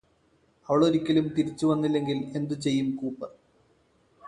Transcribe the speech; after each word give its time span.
അവളൊരിക്കലും 0.69 1.27
തിരിച്ചുവന്നില്ലെങ്കില് 1.27 2.23
എന്തുചെയ്യും 2.35 2.89
കൂപ്പര് 2.95 3.35